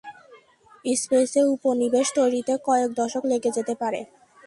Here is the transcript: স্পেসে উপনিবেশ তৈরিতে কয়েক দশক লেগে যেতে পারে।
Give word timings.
স্পেসে 0.95 1.41
উপনিবেশ 1.55 2.07
তৈরিতে 2.15 2.53
কয়েক 2.67 2.89
দশক 2.99 3.23
লেগে 3.25 3.51
যেতে 3.57 3.73
পারে। 3.81 4.01